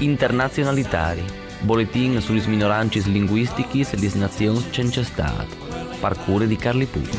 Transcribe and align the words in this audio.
Internazionalitari. 0.00 1.22
Boletin 1.60 2.22
sulle 2.22 2.46
minoranze 2.46 3.00
linguistiche 3.00 3.80
e 3.80 3.98
le 3.98 4.10
nazioni 4.14 4.64
senza 4.70 5.04
Stato. 5.04 5.56
Parcure 6.00 6.46
di 6.46 6.56
Carli 6.56 6.86
Puglia. 6.86 7.18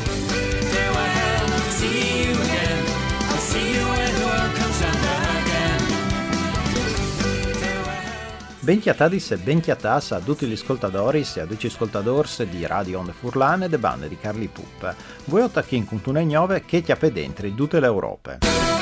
Benchiatadis 8.58 9.30
e 9.30 9.36
benchiatas 9.36 10.10
a 10.10 10.18
tutti 10.18 10.46
gli 10.46 10.52
ascoltatori 10.52 11.24
e 11.34 11.40
a 11.40 11.46
tutti 11.46 11.66
gli 11.66 11.70
ascoltatori 11.70 12.28
di 12.48 12.66
Radio 12.66 12.98
Onde 12.98 13.12
Furlane 13.12 13.66
e 13.66 13.78
bande 13.78 14.08
di 14.08 14.18
Carli 14.18 14.48
Pup. 14.48 14.92
Voi 15.26 15.42
ottachin 15.42 15.84
con 15.84 16.00
tunei 16.00 16.26
9 16.26 16.64
che 16.64 16.82
chiappe 16.82 17.12
dentro 17.12 17.46
in 17.46 17.54
tutte 17.54 17.78
le 17.78 17.86
Europe. 17.86 18.81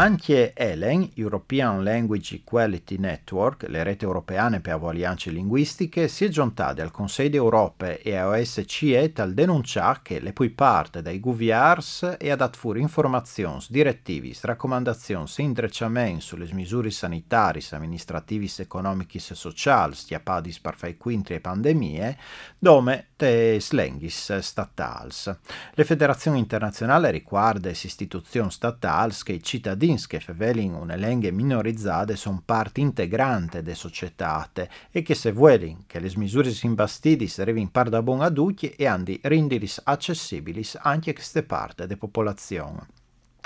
Anche 0.00 0.54
ELEN, 0.54 1.10
European 1.16 1.84
Language 1.84 2.36
Equality 2.36 2.96
Network, 2.96 3.66
le 3.68 3.82
reti 3.82 4.06
europeane 4.06 4.60
per 4.60 4.72
avvalianze 4.72 5.28
linguistiche, 5.28 6.08
si 6.08 6.24
è 6.24 6.28
giuntata 6.28 6.80
al 6.80 6.90
Consiglio 6.90 7.28
d'Europa 7.28 7.98
e 7.98 8.16
a 8.16 8.26
OSCE 8.28 9.12
tal 9.12 9.34
denunciare 9.34 10.00
che 10.02 10.20
le 10.20 10.32
poi 10.32 10.48
parte 10.48 11.02
dai 11.02 11.20
guviars 11.20 12.16
e 12.18 12.30
ha 12.30 12.36
dato 12.36 12.58
fuori 12.58 12.80
informazioni, 12.80 13.62
direttivi, 13.68 14.34
raccomandazioni 14.40 15.28
e 15.36 15.42
intrecciamenti 15.42 16.22
sulle 16.22 16.48
misure 16.54 16.90
sanitarie, 16.90 17.60
amministrative, 17.72 18.48
economiche 18.56 19.18
e 19.18 19.34
sociali 19.34 19.94
stiapati 19.94 20.56
per 20.62 20.76
fare 20.76 20.96
quintri 20.96 21.34
e 21.34 21.40
pandemie, 21.40 22.16
dome 22.58 23.09
te 23.20 23.60
slenghis 23.60 24.38
statals. 24.38 25.36
Le 25.74 25.84
federazioni 25.84 26.38
internazionali 26.38 27.10
riguardano 27.10 27.74
le 27.74 27.78
istituzioni 27.82 28.50
statali 28.50 29.12
che 29.22 29.32
i 29.32 29.42
cittadini 29.42 30.00
che 30.06 30.20
fevelin 30.20 30.72
una 30.72 30.96
lenghe 30.96 31.30
minorizzate 31.30 32.16
sono 32.16 32.40
parte 32.42 32.80
integrante 32.80 33.62
delle 33.62 33.74
società 33.74 34.50
e 34.90 35.02
che 35.02 35.14
se 35.14 35.32
vuelin 35.32 35.84
che 35.86 36.00
le 36.00 36.10
misure 36.16 36.50
imbastidis 36.62 37.40
arrivin 37.40 37.70
par 37.70 37.90
da 37.90 38.00
buon 38.00 38.22
adulti 38.22 38.70
e 38.70 38.86
andi 38.86 39.20
rendilis 39.22 39.82
accessibilis 39.84 40.78
anche 40.80 41.10
a 41.10 41.12
queste 41.12 41.42
parte 41.42 41.86
della 41.86 41.98
popolazione. 41.98 42.99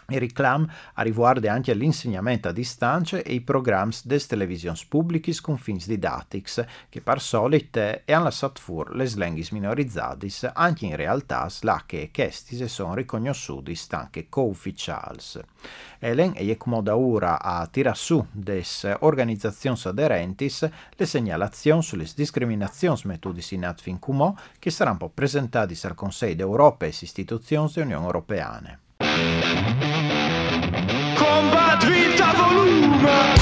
Il 0.09 0.21
reclam 0.21 0.71
a 0.95 1.03
riguardo 1.03 1.49
anche 1.49 1.71
all'insegnamento 1.71 2.49
a 2.49 2.53
distanza 2.53 3.19
e 3.19 3.33
i 3.33 3.41
programmi 3.41 3.95
des 4.05 4.27
televisions 4.27 4.85
pubblicis 4.85 5.41
con 5.41 5.57
fins 5.57 5.87
didatics, 5.87 6.65
che 6.89 7.01
par 7.01 7.21
solite 7.21 8.03
e 8.05 8.13
hanno 8.13 8.25
lasciato 8.25 8.61
fuori 8.61 8.97
le 8.97 9.07
slenghis 9.07 9.51
minorizzadis, 9.51 10.51
anche 10.53 10.87
in 10.87 10.97
realtà 10.97 11.49
la 11.61 11.83
che 11.87 12.11
questi 12.13 12.69
sono 12.69 12.95
riconosciuti 12.95 13.79
anche 13.91 14.29
co-ufficials. 14.29 15.41
Elen 15.99 16.33
e 16.37 16.57
come 16.57 16.83
da 16.83 16.97
ora 16.97 17.41
a 17.41 17.67
tira 17.67 17.95
su 17.95 18.25
des 18.31 18.97
organizzazioni 19.01 19.79
aderentis 19.85 20.69
le 20.97 21.07
segnalazioni 21.07 21.83
sulle 21.83 22.07
discriminazioni 22.15 23.01
metodis 23.05 23.53
in 23.53 23.65
atfin 23.65 23.99
cumo 23.99 24.37
che 24.59 24.71
saranno 24.71 25.09
presentati 25.09 25.79
al 25.87 25.95
Consiglio 25.95 26.35
d'Europa 26.35 26.85
e 26.85 26.89
istituzioni 26.89 27.71
dell'Unione 27.73 28.05
Europeane. 28.05 28.84
Combat 31.17 31.85
vita 31.85 32.33
volume 32.37 33.34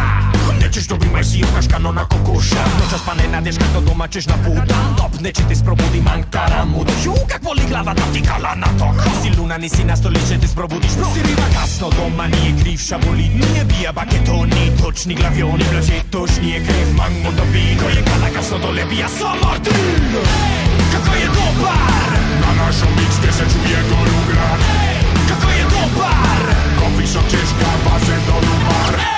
Nećeš 0.61 0.87
dobri 0.89 1.09
maj 1.09 1.25
si 1.25 1.39
jokaš 1.39 1.67
kanona 1.71 2.05
kokoša 2.05 2.65
Noćas 2.81 3.01
pa 3.07 3.15
ne 3.15 3.29
nadeš 3.33 3.57
kak 3.59 3.85
doma 3.87 4.09
ćeš 4.09 4.27
na 4.27 4.35
put 4.45 4.69
Top, 4.97 5.21
neće 5.21 5.43
te 5.49 5.55
sprobudi 5.55 6.01
mankara 6.01 6.65
mut 6.65 6.89
Ju, 7.05 7.15
kak 7.29 7.43
voli 7.45 7.63
glava 7.69 7.95
da 7.95 8.03
ti 8.13 8.23
kala 8.23 8.55
na 8.55 8.67
to 8.79 8.95
si 9.23 9.41
luna, 9.41 9.59
nisi 9.59 9.85
na 9.85 9.97
stoliće, 9.97 10.39
te 10.41 10.49
sprobudiš 10.49 10.93
bro 10.97 11.07
Si 11.15 11.23
riba 11.23 11.47
kasno, 11.55 11.91
doma 11.97 12.27
nije 12.27 12.63
krivša 12.63 12.99
boli 13.07 13.23
Nije 13.23 13.65
bija 13.65 13.93
baketoni, 13.93 14.73
točni 14.83 15.15
glavioni 15.15 15.65
Blaže 15.73 16.01
točnije 16.11 16.65
krev, 16.67 16.89
mango 16.97 17.31
do 17.37 17.45
vino 17.53 17.89
Je 17.97 18.05
kada 18.05 18.29
kasno 18.35 18.59
dole 18.59 18.85
bija 18.85 19.09
sa 19.09 19.31
Martin 19.43 19.75
Kako 20.93 21.15
je 21.17 21.27
dobar! 21.27 22.09
Na 22.41 22.55
naszą 22.65 22.87
liczbę 22.99 23.33
se 23.33 23.45
czuje 23.53 23.79
go 23.89 23.97
lugrat 23.97 24.61
Kako 25.29 25.51
je 25.51 25.68
Kopar 25.79 26.57
Coffee 26.79 27.07
shop, 27.07 27.29
Češka, 27.29 27.71
Vaše 27.85 28.17
do 28.27 28.35
Lubar 28.35 28.97
hey! 28.99 29.18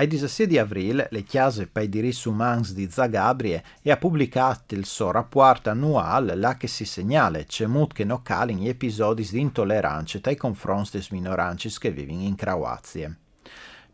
Ai 0.00 0.08
16 0.10 0.46
di 0.46 0.56
aprile, 0.56 1.08
le 1.10 1.24
chiese 1.24 1.66
per 1.66 1.82
i 1.82 1.88
diritti 1.90 2.26
umani 2.26 2.72
di 2.72 2.88
Zagabrie 2.90 3.62
ha 3.84 3.98
pubblicato 3.98 4.74
il 4.74 4.86
suo 4.86 5.10
rapporto 5.10 5.68
annuale 5.68 6.34
là 6.36 6.56
che 6.56 6.68
si 6.68 6.86
segnala 6.86 7.44
molto 7.66 7.96
che 7.96 8.04
non 8.04 8.22
cali 8.22 8.66
episodi 8.66 9.28
di 9.30 9.40
intolleranza 9.40 10.18
nei 10.24 10.36
confronti 10.36 10.92
delle 10.92 11.06
minoranze 11.10 11.68
che 11.78 11.90
vivono 11.90 12.22
in 12.22 12.34
Croazia. 12.34 13.14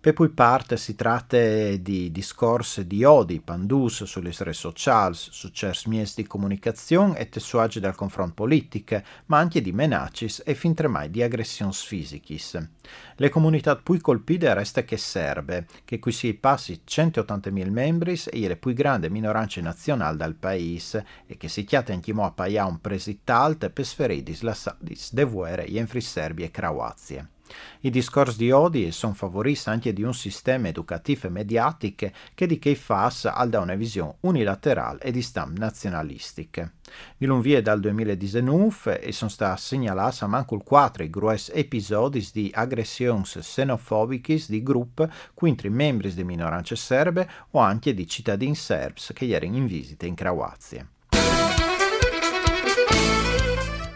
Per 0.07 0.15
poi 0.15 0.29
parte 0.29 0.77
si 0.77 0.95
tratta 0.95 1.37
di 1.37 2.13
discorsi 2.13 2.87
di 2.87 3.03
odi, 3.03 3.41
pandus 3.41 4.05
sulle 4.05 4.31
reti 4.39 4.53
sociali, 4.53 5.17
su 5.17 5.49
certi 5.49 6.13
di 6.15 6.27
comunicazione 6.29 7.19
e 7.19 7.29
tessuaggi 7.29 7.81
del 7.81 7.97
confronto 7.97 8.35
politico, 8.35 9.03
ma 9.25 9.39
anche 9.39 9.61
di 9.61 9.73
menacis 9.73 10.45
e 10.47 10.55
fin 10.55 10.75
tremai 10.75 11.11
di 11.11 11.25
aggressioni 11.25 11.73
fisiche. 11.73 12.39
Le 13.17 13.29
comunità 13.31 13.75
più 13.75 14.01
colpite 14.01 14.55
resta 14.55 14.85
che 14.85 14.97
serbe, 14.97 15.67
che 15.85 15.99
qui 15.99 16.13
si 16.13 16.33
passi 16.35 16.83
180.000 16.87 17.69
membri 17.69 18.17
e 18.31 18.47
le 18.47 18.57
più 18.57 18.75
grandi 18.75 19.11
minoranze 19.11 19.61
nazionali 19.61 20.19
del 20.19 20.37
paese 20.37 21.05
e 21.27 21.37
che 21.37 21.49
si 21.49 21.65
chiate 21.65 21.93
anche 21.93 22.13
a 22.17 22.31
pagare 22.31 22.71
un 22.71 22.81
presito 22.81 23.33
alto 23.33 23.69
per 23.71 23.85
sferire 23.85 24.37
la 24.43 24.55
sadis 24.55 25.13
de 25.13 25.25
vuere 25.25 25.65
in 25.65 25.89
Serbi 26.01 26.45
e 26.45 26.53
Croazia. 26.53 27.29
I 27.81 27.91
discorsi 27.91 28.39
di 28.39 28.51
odi 28.51 28.91
sono 28.93 29.15
favoriti 29.15 29.69
anche 29.69 29.93
di 29.93 30.03
un 30.03 30.15
sistema 30.15 30.69
educativo 30.69 31.27
e 31.27 31.31
mediatico 31.31 32.11
che 32.35 32.47
di 32.47 32.59
che 32.59 32.75
fa 32.75 33.13
al 33.23 33.49
da 33.49 33.61
una 33.61 33.75
visione 33.75 34.17
unilaterale 34.21 35.01
e 35.01 35.13
di 35.13 35.23
stamp 35.23 35.59
nazionalistica. 35.59 36.71
Di 37.17 37.27
lunvie 37.27 37.63
dal 37.63 37.81
2019 37.81 39.01
e 39.01 39.13
sono 39.13 39.31
stati 39.31 39.61
segnalati 39.61 40.25
a 40.25 40.27
manco 40.27 40.59
4 40.59 41.09
grossi 41.09 41.51
episodi 41.53 42.27
di 42.33 42.51
aggressioni 42.55 43.23
xenofobiche 43.23 44.43
di 44.49 44.63
gruppi 44.63 45.05
contro 45.35 45.71
membri 45.71 46.13
di 46.13 46.25
minoranze 46.25 46.77
serbe 46.77 47.29
o 47.51 47.59
anche 47.59 47.95
di 47.95 48.07
cittadini 48.07 48.55
serbs 48.55 49.13
che 49.13 49.29
erano 49.29 49.57
in 49.57 49.67
visita 49.67 50.07
in 50.07 50.15
Croazia. 50.15 50.89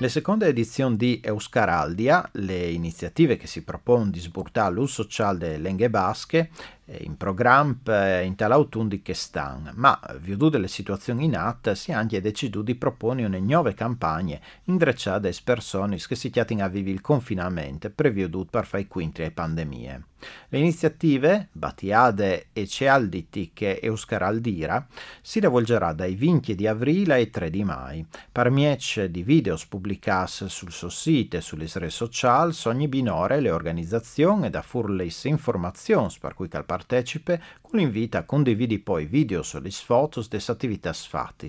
Le 0.00 0.08
seconde 0.08 0.47
edizioni 0.47 0.97
di 0.97 1.20
Euskaraldia, 1.23 2.26
le 2.32 2.70
iniziative 2.70 3.37
che 3.37 3.47
si 3.47 3.62
propongono 3.62 4.11
di 4.11 4.19
sburtare 4.19 4.73
l'uso 4.73 5.02
sociale 5.02 5.37
delle 5.37 5.58
lingue 5.58 5.91
basche, 5.91 6.49
in 6.98 7.16
programma 7.16 8.20
in 8.20 8.34
tal 8.34 8.52
autunno 8.52 8.88
di 8.88 9.02
che 9.02 9.14
stanno, 9.14 9.70
ma 9.75 9.98
viudu 10.19 10.48
delle 10.48 10.69
situazioni 10.69 11.25
in 11.25 11.37
atto 11.37 11.75
si 11.75 11.90
è 11.90 11.94
anche 11.94 12.20
deciso 12.20 12.62
di 12.62 12.75
proporre 12.75 13.25
una 13.25 13.38
nuove 13.38 13.75
campagne 13.75 14.40
indrecciate 14.64 15.28
a 15.28 15.34
persone 15.44 15.96
che 15.96 16.16
si 16.16 16.31
chiatino 16.31 16.64
a 16.64 16.69
vivere 16.69 16.94
il 16.94 17.00
confinamento 17.00 17.90
previuto 17.90 18.44
per 18.44 18.66
fare 18.66 18.87
quinti 18.87 19.22
alle 19.22 19.31
pandemie. 19.31 20.04
Le 20.48 20.58
iniziative, 20.58 21.48
Batiade 21.52 22.48
e 22.52 22.66
Cealditiche 22.66 23.81
Euskaraldira, 23.81 24.87
si 25.22 25.40
rivolgerà 25.40 25.92
dai 25.92 26.14
20 26.14 26.54
di 26.54 26.66
aprile 26.66 27.14
ai 27.14 27.31
3 27.31 27.48
di 27.48 27.64
mai. 27.64 28.04
Per 28.31 28.50
miece 28.50 29.10
di 29.10 29.22
video 29.22 29.56
pubblicati 29.69 30.48
sul 30.48 30.72
suo 30.72 30.90
sito 30.90 31.37
e 31.37 31.40
sulle 31.40 31.69
reti 31.72 31.90
sociali, 31.90 32.54
ogni 32.64 32.88
binore 32.88 33.40
le 33.40 33.50
organizzazioni 33.50 34.50
da 34.50 34.60
furle 34.60 35.08
informazioni 35.25 36.12
per 36.20 36.34
cui 36.34 36.48
cal 36.48 36.66
partecipe 36.81 37.43
con 37.61 37.79
l'invito 37.79 38.17
a 38.17 38.25
condividere 38.25 38.81
poi 38.81 39.05
video 39.05 39.43
sulle 39.43 39.71
foto 39.71 40.25
delle 40.29 40.43
attività 40.47 40.93
fatte. 40.93 41.49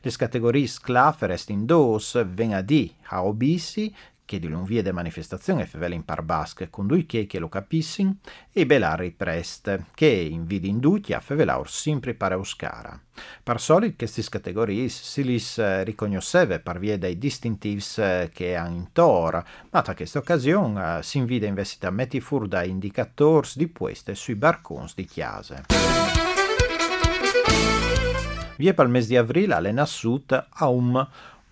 Le 0.00 0.10
categorie 0.10 0.66
sclaf 0.66 1.44
in 1.48 1.64
dos 1.64 2.24
venerdì 2.26 2.94
a 3.08 3.24
obisi 3.24 3.94
che 4.26 4.38
di 4.38 4.48
lunvie 4.48 4.82
de 4.82 4.92
manifestazione 4.92 5.64
fevele 5.64 5.94
in 5.94 6.04
parbasche 6.04 6.68
con 6.68 6.86
due 6.86 7.06
che 7.06 7.26
che 7.26 7.38
lo 7.38 7.48
capissin 7.48 8.18
e 8.52 8.66
belari 8.66 9.12
prest 9.12 9.84
che 9.94 10.06
in 10.06 10.44
vidi 10.44 10.68
in 10.68 10.80
duti 10.80 11.14
a 11.14 11.20
fevelaur 11.20 11.70
sempre 11.70 12.12
pare 12.12 12.34
oscara. 12.34 13.00
Per 13.42 13.60
solito 13.60 13.94
queste 13.96 14.22
categorie 14.28 14.88
si 14.88 15.24
lis 15.24 15.56
eh, 15.56 15.84
ricognosceve 15.84 16.58
per 16.58 16.78
via 16.78 16.98
dei 16.98 17.16
distintives 17.16 17.96
eh, 17.96 18.30
che 18.34 18.56
hanno 18.56 18.76
in 18.76 18.92
tor, 18.92 19.42
ma 19.70 19.80
da 19.80 19.94
questa 19.94 20.18
occasione 20.18 20.98
eh, 20.98 21.02
si 21.02 21.16
invide 21.16 21.46
investita 21.46 21.90
metti 21.90 22.20
fur 22.20 22.46
da 22.46 22.62
indicatori 22.64 23.48
di 23.54 23.72
queste 23.72 24.14
sui 24.14 24.34
barcons 24.34 24.94
di 24.94 25.04
chiase. 25.06 25.64
Vie 28.58 28.74
il 28.76 28.88
mese 28.88 29.08
di 29.08 29.16
aprile 29.18 29.54
alle 29.54 29.70
nassut 29.70 30.46
a 30.48 30.68
un 30.68 31.06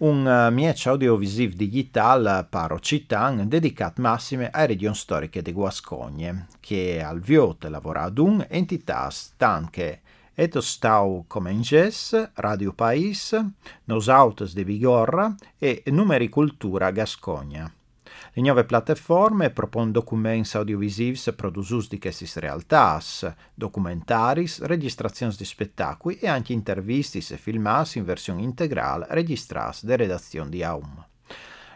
un 0.04 0.26
uh, 0.26 0.52
miec 0.52 0.86
audiovisiv 0.86 1.54
digital 1.54 2.46
paro 2.50 2.78
citan 2.78 3.48
dedicat 3.48 3.98
massime 3.98 4.50
alle 4.50 4.66
regioni 4.66 4.94
storiche 4.94 5.40
di 5.40 5.50
Guascogne, 5.50 6.46
che 6.60 7.02
al 7.02 7.20
viot 7.20 7.64
lavora 7.64 8.02
ad 8.02 8.18
un 8.18 8.44
entità 8.48 9.08
stanche 9.08 10.02
Eto 10.34 10.60
stau 10.60 11.24
Comenges, 11.26 12.32
Radio 12.34 12.72
Pais, 12.72 13.40
Nos 13.84 14.08
Autos 14.08 14.52
de 14.52 14.64
Vigorra 14.64 15.34
e 15.56 15.84
Numeri 15.86 16.28
Cultura 16.28 16.90
Gascogna. 16.90 17.72
Le 18.36 18.42
nuove 18.42 18.64
piattaforme 18.64 19.50
propongono 19.50 19.92
documenti 19.92 20.56
audiovisivi 20.56 21.20
produsus 21.36 21.86
di 21.86 22.00
queste 22.00 22.40
realtà, 22.40 23.00
documentaris, 23.54 24.62
registrazioni 24.62 25.32
di 25.36 25.44
spettacoli 25.44 26.18
e 26.18 26.26
anche 26.26 26.52
interviste 26.52 27.18
e 27.18 27.36
filmati 27.36 27.98
in 27.98 28.04
versione 28.04 28.42
integrale 28.42 29.06
registrati 29.10 29.86
da 29.86 29.94
redazione 29.94 30.50
di 30.50 30.64
AUM. 30.64 31.06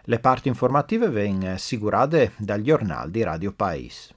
Le 0.02 0.18
parti 0.18 0.48
informative 0.48 1.08
vengono 1.10 1.52
assicurate 1.52 2.32
dal 2.36 2.62
giornale 2.62 3.12
di 3.12 3.22
Radio 3.22 3.52
Pais. 3.52 4.12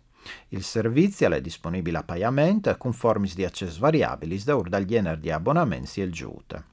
Il 0.47 0.63
servizio 0.63 1.29
è 1.29 1.41
disponibile 1.41 1.99
a 1.99 2.03
pagamento 2.03 2.75
con 2.75 2.91
forme 2.91 3.29
di 3.35 3.45
accesso 3.45 3.79
variabili 3.79 4.41
da 4.43 4.83
genere 4.83 5.19
di 5.19 5.29
abbonamenti 5.29 6.01
e 6.01 6.05
il 6.05 6.11
giute. 6.11 6.70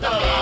Doctor. 0.00 0.39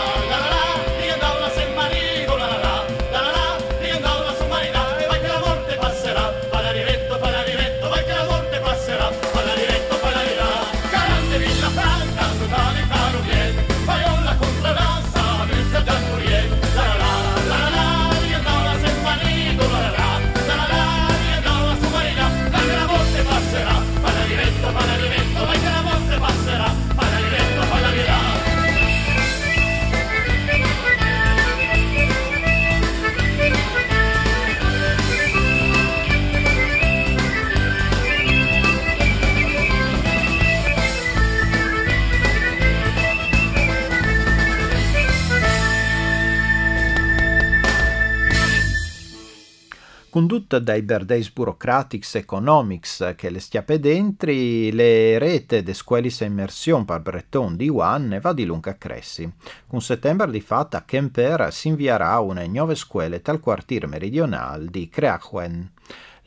Condotta 50.10 50.58
dai 50.58 50.80
Berdays 50.80 51.30
Bureaucratics 51.30 52.14
Economics 52.14 53.12
che 53.14 53.28
le 53.28 53.40
stiape 53.40 53.78
dentri, 53.78 54.72
le 54.72 55.18
rete 55.18 55.62
de 55.62 55.74
scuelis 55.74 56.20
immersion 56.20 56.86
per 56.86 57.02
Breton 57.02 57.56
di 57.56 57.68
One 57.68 58.06
ne 58.06 58.20
va 58.20 58.32
di 58.32 58.46
lunga 58.46 58.78
cressi. 58.78 59.30
Con 59.66 59.82
settembre 59.82 60.30
di 60.30 60.40
fatto 60.40 60.78
a 60.78 60.82
Kemper 60.82 61.52
si 61.52 61.68
invierà 61.68 62.18
una 62.20 62.42
nuove 62.46 62.74
scuole 62.74 63.20
tal 63.20 63.38
quartiere 63.38 63.86
meridionale 63.86 64.68
di 64.70 64.88
Creachwen. 64.88 65.72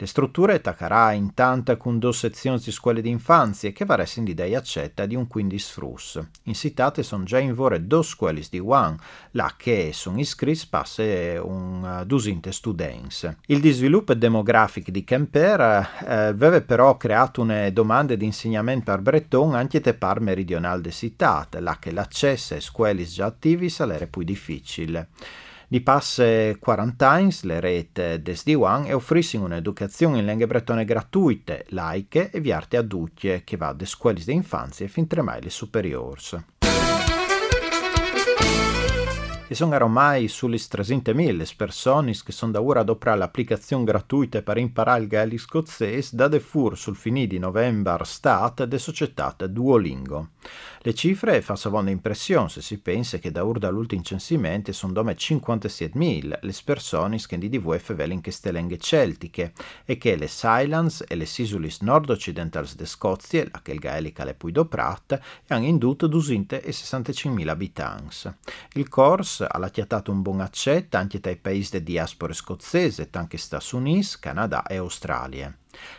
Le 0.02 0.08
strutture 0.08 0.62
taccarà 0.62 1.12
intanto 1.12 1.78
con 1.78 2.00
due 2.00 2.12
sezioni 2.12 2.58
di 2.58 2.72
scuole 2.72 3.04
d'infanzia 3.04 3.72
che 3.72 3.86
varessen 3.86 4.24
di 4.24 4.34
dei 4.34 4.56
accetta 4.56 5.06
di 5.06 5.14
un 5.14 5.28
15 5.28 5.72
frus. 5.72 6.20
In 6.46 6.56
citate 6.56 7.04
sono 7.04 7.24
già 7.24 7.38
in 7.38 7.54
vore 7.54 7.86
due 7.86 8.02
scuole 8.02 8.42
di 8.50 8.58
One, 8.58 8.98
là 9.34 9.54
che 9.56 9.92
sono 9.94 10.20
iscritti 10.20 10.66
passe 10.68 11.40
un 11.40 12.02
dusinte 12.08 12.52
students. 12.52 13.32
Il 13.46 13.60
disviluppo 13.60 14.16
demografico 14.16 14.90
di 14.90 15.04
Kemper 15.04 15.62
eh, 15.62 16.14
aveva 16.16 16.60
però 16.62 16.98
creato 16.98 17.42
une 17.42 17.72
domande 17.72 18.18
di 18.18 18.26
insegnamento 18.26 18.86
per 18.86 19.02
Breton 19.02 19.54
anche 19.54 19.82
te 19.82 19.94
par 19.94 20.20
meridionale 20.20 20.82
de 20.82 20.90
citate, 20.90 21.60
là 21.60 21.78
che 21.78 21.92
l'accesso 21.92 22.56
ai 22.56 22.62
scuole 22.62 23.04
già 23.04 23.28
attivi 23.28 23.70
sarebbe 23.70 24.08
più 24.08 24.24
difficile. 24.24 25.10
Di 25.72 25.80
passe 25.80 26.58
40 26.60 27.10
anni 27.10 27.34
le 27.44 27.62
rete 27.62 28.22
des 28.22 28.44
D1 28.46 28.88
e 28.88 28.94
offriscono 28.94 29.46
un'educazione 29.46 30.20
in 30.20 30.26
lingue 30.26 30.46
bretone 30.46 30.84
gratuite, 30.84 31.64
laiche 31.70 32.30
e 32.30 32.42
viarte 32.42 32.76
a 32.76 32.84
tutti 32.84 33.42
che 33.46 33.56
va 33.56 33.72
da 33.72 33.86
scuole 33.86 34.22
di 34.22 34.34
infanzia 34.34 34.90
fin 34.90 35.08
tre 35.08 35.22
mai 35.22 35.42
le 35.42 35.50
superiors. 35.50 36.38
E 39.52 39.54
sono 39.54 39.76
ormai 39.76 40.30
sulle 40.30 40.56
300.000 40.56 41.36
le 41.36 41.46
persone 41.58 42.14
che 42.24 42.32
sono 42.32 42.54
da 42.54 42.62
ora 42.62 42.80
ad 42.80 42.88
l'applicazione 43.18 43.84
gratuita 43.84 44.42
per 44.44 44.56
imparare 44.56 45.02
il 45.02 45.08
gaelico 45.10 45.44
scozzese 45.44 46.16
da 46.16 46.30
defur 46.30 46.78
sul 46.78 46.96
finì 46.96 47.28
di 47.28 47.38
novembre 47.38 48.06
stat 48.06 48.64
de 48.64 48.78
società 48.78 49.36
Duolingo. 49.50 50.30
Le 50.84 50.94
cifre 50.94 51.42
fanno 51.42 51.90
impressione 51.90 52.48
se 52.48 52.62
si 52.62 52.80
pensa 52.80 53.18
che 53.18 53.30
da 53.30 53.46
ora 53.46 53.60
dall'ultimo 53.60 54.02
censimento 54.02 54.72
sono 54.72 54.94
come 54.94 55.16
57.000 55.16 56.40
le 56.40 56.56
persone 56.64 57.20
che 57.28 57.38
di 57.38 57.50
DVF 57.50 57.94
velen 57.94 58.22
che 58.22 58.32
stelenghe 58.32 58.78
celtiche 58.78 59.52
e 59.84 59.98
che 59.98 60.16
le 60.16 60.28
Silence 60.28 61.04
e 61.06 61.16
le 61.16 61.26
Sisulis 61.26 61.82
nord-occidentali 61.82 62.70
de 62.78 62.86
Scozia, 62.86 63.46
la 63.52 63.60
che 63.62 63.74
il 63.74 63.80
gaelica 63.80 64.24
le 64.24 64.34
pui 64.34 64.54
doprat, 64.54 65.20
hanno 65.50 65.66
indotto 65.66 66.08
265.000 66.08 67.48
abitanti. 67.50 68.30
Il 68.74 68.88
corso 68.88 69.41
ha 69.48 69.58
lattiatato 69.58 70.12
un 70.12 70.22
buon 70.22 70.42
accetto 70.42 70.98
anche 70.98 71.20
tra 71.20 71.32
i 71.32 71.38
paesi 71.38 71.78
di 71.78 71.84
diaspora 71.84 72.34
scozzese, 72.34 73.10
anche 73.12 73.38
Stati 73.38 73.76
Uniti, 73.76 74.18
Canada 74.20 74.64
e 74.64 74.78
Australia. 74.78 75.56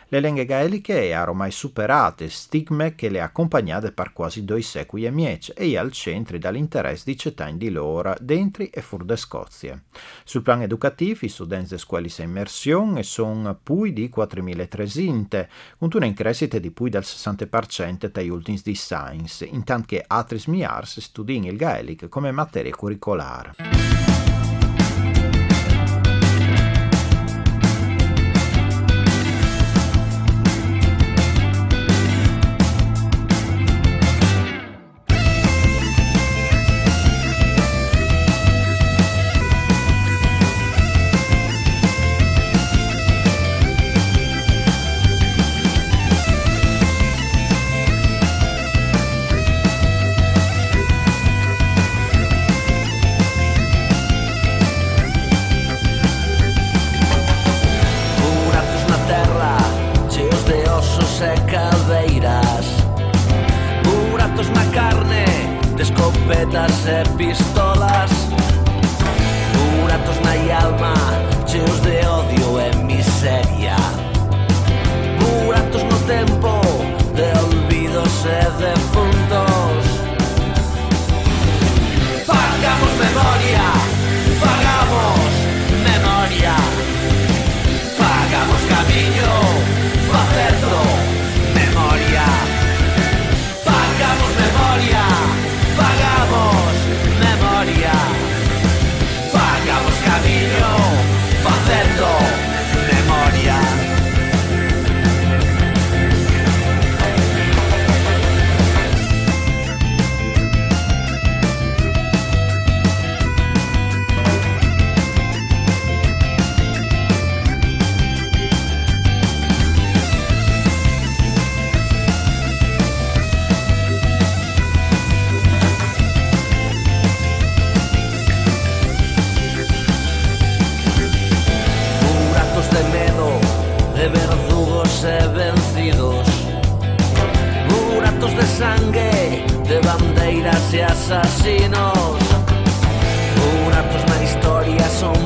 Le 0.07 0.19
lingue 0.19 0.45
gaeliche 0.45 1.13
hanno 1.13 1.31
ormai 1.31 1.51
superato 1.51 2.23
il 2.23 2.31
stigma 2.31 2.89
che 2.91 3.09
le 3.09 3.21
ha 3.21 3.25
accompagnate 3.25 3.91
per 3.91 4.13
quasi 4.13 4.45
due 4.45 4.61
secoli 4.61 5.05
e 5.05 5.11
miece 5.11 5.53
e 5.53 5.77
al 5.77 5.91
centro 5.91 6.37
dall'interesse 6.37 7.03
di 7.05 7.17
cittadini 7.17 7.57
di 7.57 7.69
loro 7.69 8.15
dentro 8.19 8.63
e 8.69 8.81
fuori 8.81 9.05
da 9.05 9.15
Scozia. 9.15 9.81
Sul 10.23 10.41
piano 10.41 10.63
educativo, 10.63 11.19
i 11.21 11.29
studenti 11.29 11.69
delle 11.69 11.79
scuole 11.79 12.09
in 12.17 12.23
immersione 12.25 13.03
sono 13.03 13.57
più 13.61 13.91
di 13.91 14.11
4.300, 14.15 15.47
con 15.79 15.89
una 15.93 16.13
crescita 16.13 16.59
di 16.59 16.71
più 16.71 16.89
del 16.89 17.03
60% 17.03 18.07
dagli 18.11 18.29
ultimi 18.29 18.59
di 18.63 18.75
Science, 18.75 19.45
intanto 19.45 19.87
che 19.87 20.03
altri 20.05 20.39
smiars 20.39 20.99
studiano 20.99 21.47
il 21.47 21.57
gaelic 21.57 22.07
come 22.07 22.31
materia 22.31 22.71
curricolare. 22.71 24.02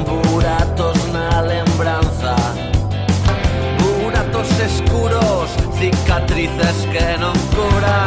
buratos, 0.05 0.97
una 1.09 1.41
lembranza. 1.41 2.35
Buratos 3.79 4.49
escuros, 4.59 5.49
cicatrices 5.79 6.87
que 6.91 7.17
no 7.19 7.33
curan. 7.55 8.06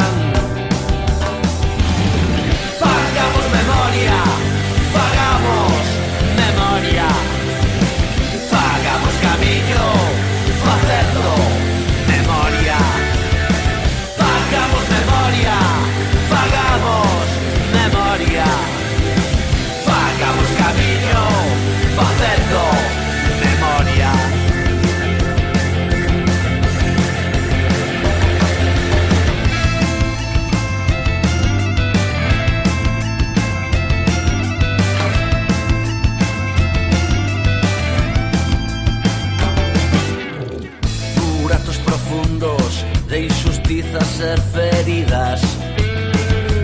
rostizas 43.71 44.19
e 44.19 44.41
feridas. 44.51 45.41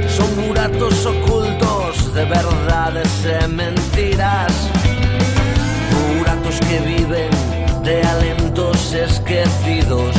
Son 0.10 0.36
buratos 0.36 1.06
ocultos 1.06 2.14
de 2.14 2.26
verdades 2.26 3.10
e 3.26 3.48
mentiras. 3.48 4.52
Buratos 6.18 6.60
que 6.60 6.80
viven 6.80 7.30
de 7.84 8.02
alentos 8.02 8.94
esquecidos. 8.94 10.16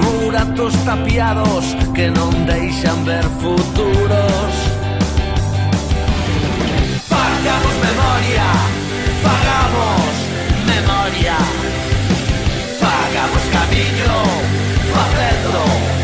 Buratos 0.00 0.74
tapiados 0.84 1.76
que 1.94 2.08
non 2.10 2.32
deixan 2.46 3.04
ver 3.04 3.24
futuros. 3.42 4.52
Farcamos 7.12 7.74
memoria, 7.88 8.48
fagamos 9.20 10.14
memoria. 10.64 11.36
Fagamos 12.80 13.42
camiño 13.52 14.71
facendo 14.92 16.01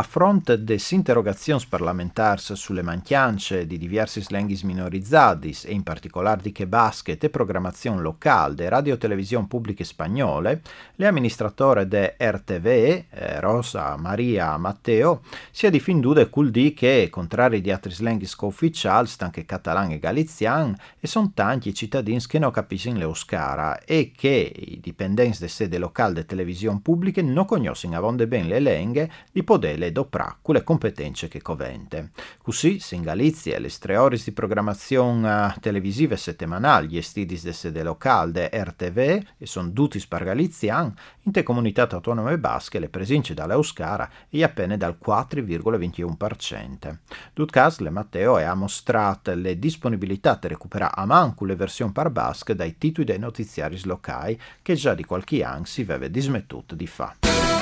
A 0.00 0.02
fronte 0.02 0.64
des 0.64 0.92
interrogazioni 0.92 1.62
parlamentars 1.68 2.54
sulle 2.54 2.80
manchiance 2.80 3.66
di 3.66 3.76
diversi 3.76 4.24
lenghis 4.28 4.62
minorizzadis 4.62 5.66
e 5.66 5.72
in 5.72 5.82
particolare 5.82 6.40
di 6.40 6.52
che 6.52 6.66
basket 6.66 7.22
e 7.22 7.28
programmazione 7.28 8.00
locale 8.00 8.54
de 8.54 8.70
radio 8.70 8.96
televisione 8.96 9.46
pubbliche 9.46 9.84
spagnole, 9.84 10.62
le 10.94 11.06
amministratore 11.06 11.86
de 11.86 12.16
RTVE, 12.18 13.08
eh, 13.10 13.40
Rosa 13.40 13.94
Maria 13.98 14.56
Matteo, 14.56 15.20
si 15.50 15.66
è 15.66 15.70
difenduta 15.70 16.26
col 16.30 16.50
di 16.50 16.72
che, 16.72 17.08
contrari 17.10 17.60
di 17.60 17.70
altri 17.70 17.94
lenghis 17.98 18.34
co-ufficiali, 18.34 19.06
anche 19.18 19.44
catalan 19.44 19.90
e 19.90 19.98
galizian, 19.98 20.74
e 20.98 21.06
sono 21.06 21.32
tanti 21.34 21.68
i 21.68 21.74
cittadini 21.74 22.24
che 22.26 22.38
non 22.38 22.50
capiscono 22.50 22.96
l'euskara 22.96 23.80
e 23.84 24.12
che 24.16 24.50
i 24.56 24.80
dipendenti 24.80 25.40
de 25.40 25.48
sede 25.48 25.76
locale 25.76 26.14
de 26.14 26.24
televisione 26.24 26.80
pubbliche 26.80 27.20
non 27.20 27.44
conoscono 27.44 27.96
avonde 27.96 28.26
ben 28.26 28.48
le 28.48 28.60
lenghe 28.60 29.10
di 29.30 29.42
poterle 29.42 29.88
doprà 29.92 30.36
con 30.40 30.54
le 30.54 30.62
competenze 30.64 31.28
che 31.28 31.42
covente. 31.42 32.10
Così, 32.42 32.78
se 32.78 32.94
in 32.94 33.02
Galizia 33.02 33.58
le 33.58 33.68
tre 33.78 33.96
ore 33.96 34.20
di 34.22 34.32
programmazione 34.32 35.54
televisive 35.60 36.16
settimanali 36.16 36.88
gli 36.88 37.00
stidis 37.02 37.44
de 37.44 37.52
sede 37.52 37.82
locale 37.82 38.32
de 38.32 38.50
RTV 38.52 38.98
e 39.38 39.46
sono 39.46 39.72
tutti 39.72 40.00
spar 40.00 40.24
galizian, 40.24 40.94
in 41.22 41.32
te 41.32 41.42
comunità 41.42 41.88
autonome 41.90 42.38
basche 42.38 42.78
le 42.78 42.88
presenze 42.88 43.34
dall'Euskara 43.34 44.08
e 44.28 44.42
appena 44.42 44.76
dal 44.76 44.98
4,21%. 45.04 46.96
Dutcas 47.32 47.78
le 47.78 47.90
Matteo 47.90 48.36
ha 48.36 48.54
mostrato 48.54 49.34
le 49.34 49.58
disponibilità 49.58 50.36
per 50.36 50.50
recuperare 50.50 50.92
a 50.94 51.06
manco 51.06 51.44
le 51.44 51.56
versioni 51.56 51.92
par 51.92 52.10
basche 52.10 52.54
dai 52.54 52.78
titoli 52.78 53.06
dei 53.06 53.18
notiziari 53.18 53.80
locali 53.84 54.38
che 54.62 54.74
già 54.74 54.94
di 54.94 55.04
qualche 55.04 55.42
anno 55.44 55.64
si 55.64 55.84
veve 55.84 56.10
dismettuto 56.10 56.74
di 56.74 56.86
fa. 56.86 57.59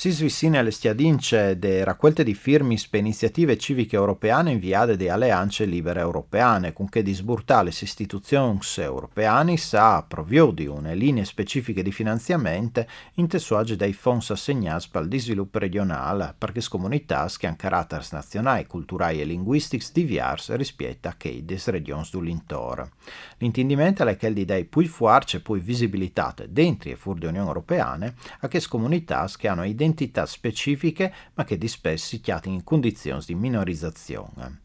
Si 0.00 0.08
svicina 0.12 0.60
alle 0.60 0.70
stiadince 0.70 1.58
de 1.58 1.84
raccolte 1.84 2.24
di 2.24 2.32
firmi 2.32 2.78
per 2.88 3.00
iniziative 3.00 3.58
civiche 3.58 3.96
europeane 3.96 4.52
inviate 4.52 4.96
da 4.96 5.12
alleanze 5.12 5.66
libere 5.66 6.00
europeane, 6.00 6.72
con 6.72 6.88
che 6.88 7.02
disburta 7.02 7.60
le 7.60 7.68
istituzioni 7.68 8.58
europeane 8.76 9.58
sa 9.58 10.02
provvio 10.08 10.52
di 10.52 10.66
une 10.66 10.94
linee 10.94 11.26
specifiche 11.26 11.82
di 11.82 11.92
finanziamento 11.92 12.86
in 13.16 13.28
tessuage 13.28 13.76
dai 13.76 13.92
fondi 13.92 14.24
assegnati 14.30 14.88
per 14.90 15.06
il 15.06 15.20
sviluppo 15.20 15.58
regionale, 15.58 16.34
perché 16.38 16.62
comunità 16.66 17.30
che 17.36 17.46
hanno 17.46 17.56
carattere 17.58 18.06
nazionale, 18.12 18.66
culturali 18.66 19.20
e 19.20 19.24
linguistici 19.26 19.90
diversi 19.92 20.56
rispetto 20.56 21.08
a 21.08 21.14
che 21.18 21.44
des 21.44 21.68
regioni 21.68 22.08
dell'intorno. 22.10 22.92
L'intendimento 23.36 24.06
è 24.06 24.16
che 24.16 24.32
di 24.32 24.46
più 24.64 24.86
forza 24.86 25.36
e 25.36 25.40
più 25.40 25.58
visibilità 25.58 26.34
dentro 26.48 26.88
e 26.88 26.96
fuori 26.96 27.20
dell'Unione 27.20 27.48
Europea 27.48 27.98
a 28.40 28.48
che 28.48 28.66
comunità 28.66 29.28
che 29.36 29.48
hanno 29.48 29.64
identità 29.64 29.88
identità 29.90 30.26
specifiche 30.26 31.12
ma 31.34 31.44
che 31.44 31.58
di 31.58 31.68
spesso 31.68 32.06
si 32.06 32.20
chiamano 32.20 32.52
in 32.52 32.64
condizioni 32.64 33.22
di 33.26 33.34
minorizzazione. 33.34 34.62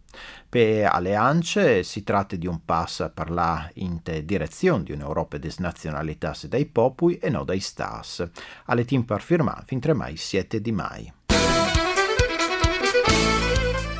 Per 0.48 0.86
Alleance 0.86 1.84
si 1.84 2.04
tratta 2.04 2.38
di 2.38 2.48
un 2.48 2.64
passo 2.64 3.12
per 3.14 3.30
la 3.30 3.70
direzione 4.24 4.84
di 4.84 4.94
un'Europa 4.94 5.38
des 5.38 5.58
nazionalità 5.58 6.34
dai 6.48 6.66
popoli 6.66 7.18
e 7.18 7.30
non 7.30 7.44
dai 7.44 7.60
stas. 7.60 8.26
Alle 8.66 8.86
team 8.86 9.04
per 9.04 9.22
firmare 9.22 9.64
fin 9.66 9.82
3 9.82 9.94
mai 9.94 10.16
7 10.16 10.62
di 10.62 10.72
mai. 10.72 11.25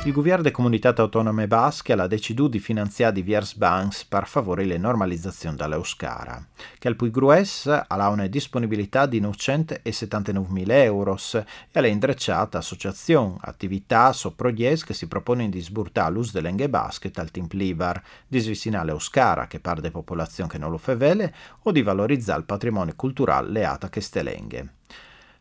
Il 0.06 0.12
governo 0.12 0.42
delle 0.42 0.54
comunità 0.54 0.94
autonome 0.96 1.48
basche 1.48 1.92
ha 1.92 2.06
deciso 2.06 2.46
di 2.46 2.60
finanziare 2.60 3.12
diversi 3.12 3.58
banks 3.58 4.04
per 4.04 4.28
favorire 4.28 4.74
la 4.74 4.78
normalizzazione 4.78 5.56
dall'Euskara, 5.56 6.46
che 6.78 6.86
al 6.86 6.94
più 6.94 7.10
grues 7.10 7.66
ha 7.66 8.08
una 8.08 8.28
disponibilità 8.28 9.06
di 9.06 9.20
979.000 9.20 10.70
euro 10.70 11.18
e 11.32 11.44
ha 11.72 11.86
indrecciata 11.88 12.58
associazioni, 12.58 13.36
attività 13.40 14.14
o 14.22 14.30
progetti 14.30 14.84
che 14.84 14.94
si 14.94 15.08
propongono 15.08 15.48
di 15.48 15.60
sburtare 15.60 16.12
l'uso 16.12 16.30
delle 16.34 16.50
lingue 16.50 16.68
basche 16.68 17.10
al 17.16 17.32
temp 17.32 17.52
libar, 17.54 18.00
di 18.28 18.38
svicinare 18.38 18.86
l'Euskara, 18.86 19.48
che 19.48 19.58
parte 19.58 19.90
popolazione 19.90 20.48
che 20.48 20.58
non 20.58 20.70
lo 20.70 20.78
fevele, 20.78 21.34
o 21.62 21.72
di 21.72 21.82
valorizzare 21.82 22.38
il 22.38 22.46
patrimonio 22.46 22.94
culturale 22.94 23.50
leato 23.50 23.86
a 23.86 23.90
queste 23.90 24.22
lingue. 24.22 24.74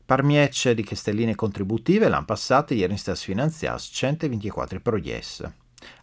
Parmiece 0.05 0.75
di 0.75 0.83
Castelline 0.83 1.33
contributive 1.33 2.09
l'anno 2.09 2.25
passato 2.25 2.75
ieri 2.75 2.95
stati 2.95 3.23
finanziati 3.23 3.85
124 3.91 4.79
progetti. 4.79 5.43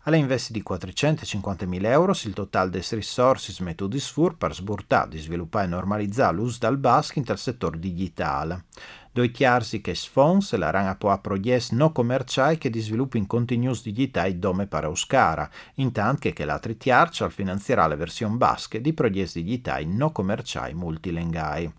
Alla 0.02 0.16
investi 0.16 0.52
di 0.52 0.60
450.000 0.68 1.84
euro 1.84 2.12
il 2.24 2.32
totale 2.32 2.68
delle 2.70 2.84
risorse 2.90 3.54
metodi 3.62 4.00
sfur 4.00 4.36
per 4.36 4.54
sburtare, 4.54 5.10
di 5.10 5.18
sviluppare 5.20 5.66
e 5.66 5.68
normalizzare 5.68 6.34
l'uso 6.34 6.58
dal 6.58 6.78
basket 6.78 7.28
nel 7.28 7.38
settore 7.38 7.78
digitale. 7.78 8.64
Doi 9.12 9.30
chiarsi 9.30 9.80
che 9.80 9.94
sfons 9.94 10.52
la 10.56 10.70
rana 10.70 10.96
può 10.96 11.12
a 11.12 11.18
progetti 11.18 11.76
non 11.76 11.92
commerciali 11.92 12.58
che 12.58 12.70
di 12.70 12.80
sviluppo 12.80 13.18
in 13.18 13.28
continuous 13.28 13.84
digitale 13.84 14.36
dome 14.36 14.66
para 14.66 14.88
Euskara, 14.88 15.48
intanto 15.74 16.28
che 16.28 16.44
l'altri 16.44 16.76
tiarci 16.76 17.22
al 17.22 17.30
finanzierà 17.30 17.86
la 17.86 17.94
versione 17.94 18.34
basche 18.34 18.80
di 18.80 18.92
progetti 18.92 19.44
digitali 19.44 19.86
non 19.86 20.10
commerciali 20.10 20.74
multilengai 20.74 21.72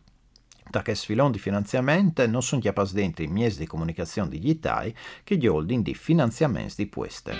che 0.81 0.95
sfilon 0.95 1.31
di 1.31 1.39
finanziamento 1.39 2.25
non 2.27 2.41
sono 2.41 2.61
chiappas 2.61 2.93
dentro 2.93 3.23
i 3.23 3.27
mezzi 3.27 3.59
di 3.59 3.67
comunicazione 3.67 4.29
digitali 4.29 4.95
che 5.23 5.37
gli 5.37 5.47
holding 5.47 5.83
di 5.83 5.93
finanziamenti 5.93 6.83
di 6.83 6.89
queste. 6.89 7.35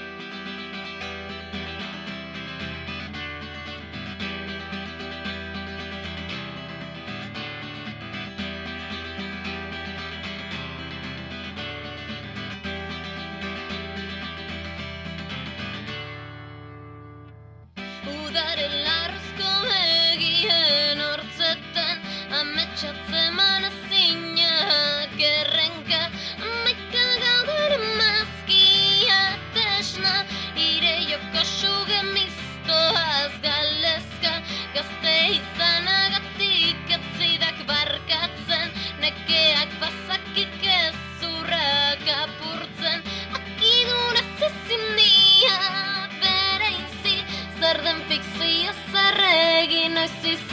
Udaren 18.06 18.83
larsko 18.83 18.83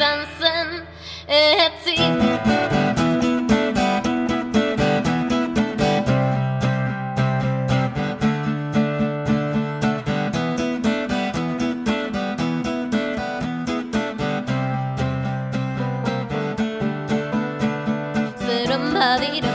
sansen 0.01 0.69
etzi 1.29 1.97
Zerun 18.47 18.95
badira 18.95 19.50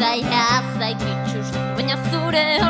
Zaila 0.00 0.44
zaitu 0.80 1.10
txustu, 1.28 1.60
baina 1.76 1.96
zure 2.10 2.44
hor 2.62 2.69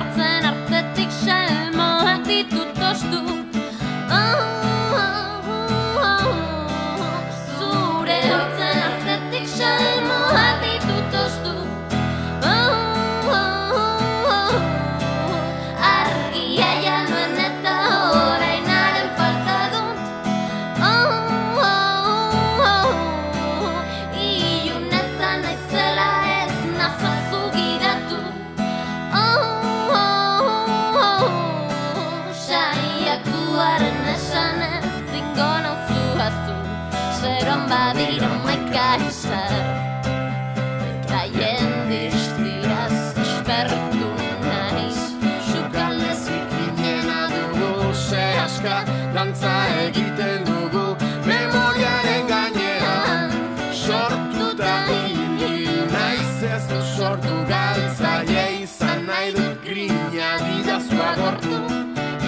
agortu 61.13 61.57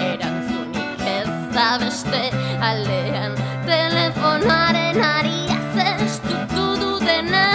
Erantzunik 0.09 1.07
ez 1.17 1.31
da 1.55 1.69
beste. 1.81 2.23
Aldean 2.63 3.33
Telefonaren 3.67 4.99
aria 5.03 5.57
zestutu 5.75 6.65
du 6.81 6.91
dena 7.05 7.47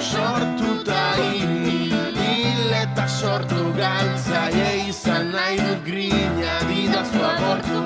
Sortuta 0.00 1.04
hil 1.20 2.74
eta 2.80 3.06
sortu 3.08 3.70
galtzaile 3.78 4.68
izan 4.88 5.32
nahi 5.36 5.56
dut 5.62 5.80
grina 5.88 6.58
Didazu 6.68 7.24
agortu 7.30 7.84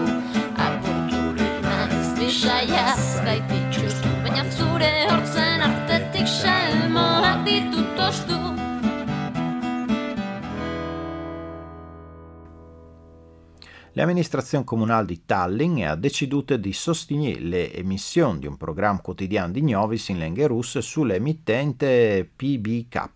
Apurturik 0.67 1.63
naiz 1.69 2.11
bisaia 2.19 2.89
zaititxuz 2.97 3.95
Baina 4.25 4.45
zure 4.57 4.93
hortzen 5.13 5.67
artetik 5.69 6.29
salmoak 6.35 7.47
ditut 7.47 7.95
tostu 8.01 8.38
L'amministrazione 13.99 14.63
comunale 14.63 15.07
di 15.07 15.23
Tallinn 15.27 15.83
ha 15.83 15.97
deciduto 15.97 16.57
di 16.57 16.73
sostenere 16.73 17.41
le 17.41 17.75
emissioni 17.75 18.39
di 18.39 18.47
un 18.47 18.57
programma 18.57 19.01
quotidiano 19.01 19.51
di 19.51 19.61
Gnovis 19.61 20.11
in 20.11 20.19
lingue 20.19 20.47
russe 20.47 20.81
sull'emittente 20.81 22.31
PBK. 22.37 23.09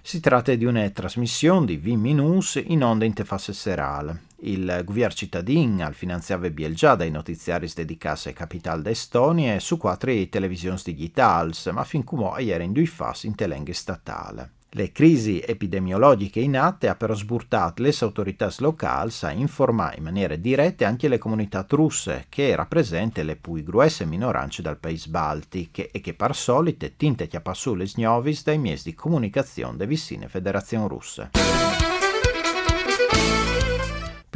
Si 0.00 0.20
tratta 0.20 0.54
di 0.54 0.64
una 0.64 0.88
trasmissione 0.90 1.66
di 1.66 1.76
20 1.78 2.00
minuti 2.00 2.64
in 2.68 2.84
onda 2.84 3.06
interfaccia 3.06 3.52
serale. 3.52 4.26
Il 4.42 4.82
governo 4.84 5.14
cittadino 5.14 5.84
al 5.84 5.94
finanziava 5.94 6.48
già 6.70 6.94
dai 6.94 7.10
notiziari 7.10 7.68
dedicati 7.74 8.28
ai 8.28 8.34
capitali 8.34 8.82
d'Estonia 8.82 9.58
su 9.58 9.78
quattro 9.78 10.12
televisioni 10.28 10.78
digitali, 10.84 11.52
ma 11.72 11.82
fin 11.82 12.04
come 12.04 12.40
ieri 12.40 12.62
in 12.62 12.72
due 12.72 12.86
fasi 12.86 13.26
in 13.26 13.34
telenghe 13.34 13.72
statale. 13.72 14.57
Le 14.72 14.92
crisi 14.92 15.40
epidemiologiche 15.40 16.40
in 16.40 16.58
atto 16.58 16.90
ha 16.90 16.94
però 16.94 17.14
sburtato 17.14 17.82
le 17.82 17.94
autorità 18.00 18.52
locali 18.58 19.10
a 19.22 19.30
informare 19.32 19.96
in 19.96 20.02
maniera 20.02 20.36
diretta 20.36 20.86
anche 20.86 21.08
le 21.08 21.16
comunità 21.16 21.64
russe 21.66 22.26
che 22.28 22.54
rappresentano 22.54 23.28
le 23.28 23.36
più 23.36 23.62
grosse 23.62 24.04
minoranze 24.04 24.60
dal 24.60 24.76
paese 24.76 25.08
baltiche 25.08 25.90
e 25.90 26.00
che 26.02 26.12
par 26.12 26.36
solite 26.36 26.96
tinte 26.96 27.26
chiappassù 27.26 27.74
le 27.74 27.86
snovis 27.86 28.44
dai 28.44 28.58
mezzi 28.58 28.90
di 28.90 28.94
comunicazione 28.94 29.78
delle 29.78 29.88
vicine 29.88 30.28
federazioni 30.28 30.86
russe. 30.86 31.67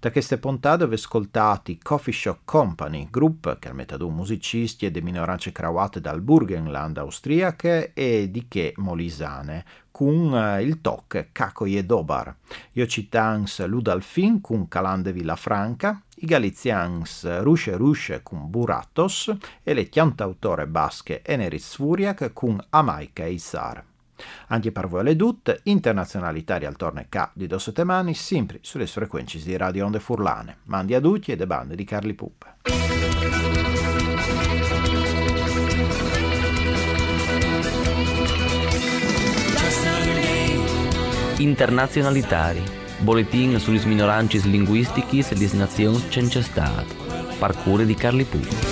Da 0.00 0.10
queste 0.10 0.38
puntate 0.38 0.88
vi 0.88 0.94
ascoltati 0.94 1.78
Coffee 1.78 2.12
Shop 2.12 2.40
Company, 2.44 3.06
gruppo 3.08 3.54
che 3.60 3.72
metà 3.72 3.96
musicisti 3.98 4.86
e 4.86 4.90
di 4.90 5.00
minoranze 5.00 5.52
croate 5.52 6.00
dal 6.00 6.22
Burgenland 6.22 6.98
austriache 6.98 7.92
e 7.92 8.28
di 8.28 8.48
che 8.48 8.72
molisane, 8.78 9.64
con 9.92 10.32
uh, 10.32 10.60
il 10.60 10.80
toc 10.80 11.28
Caco 11.30 11.66
e 11.66 11.84
Dobar. 11.84 12.34
Io 12.72 12.86
citans 12.86 13.64
Ludalfin 13.64 14.40
con 14.40 14.66
Calande 14.66 15.12
Villafranca, 15.12 16.02
i 16.16 16.26
galizians 16.26 17.40
Rusce 17.42 17.76
Rusce 17.76 18.22
con 18.24 18.50
Buratos 18.50 19.32
e 19.62 19.74
le 19.74 19.88
cantautore 19.88 20.66
basche 20.66 21.22
Eneritz 21.22 21.76
Furiak 21.76 22.32
con 22.32 22.60
Amaica 22.70 23.24
e 23.24 23.32
Isar. 23.32 23.84
Anche 24.48 24.72
per 24.72 24.88
voi 24.88 25.04
le 25.04 25.16
dut, 25.16 25.60
internazionalitari 25.64 26.64
al 26.64 26.76
torne 26.76 27.06
K 27.08 27.30
di 27.34 27.46
due 27.46 27.58
settimane, 27.58 28.14
sempre 28.14 28.58
sulle 28.62 28.86
frequenze 28.86 29.38
di 29.38 29.56
Radio 29.56 29.86
Onde 29.86 30.00
Furlane. 30.00 30.58
Mandi 30.64 30.94
a 30.94 31.00
Ducci 31.00 31.32
e 31.32 31.36
de 31.36 31.46
bande 31.46 31.74
di 31.74 31.84
Carli 31.84 32.14
Puppe. 32.14 32.81
Internazionalitari. 41.42 42.62
Boletin 42.98 43.58
sulle 43.58 43.84
minoranze 43.84 44.38
linguistiche 44.44 45.26
e 45.28 45.34
le 45.34 45.48
nazioni 45.54 46.00
senza 46.08 46.40
Stato. 46.40 46.94
Di 47.84 47.94
Carli 47.94 48.22
Puppe. 48.22 48.71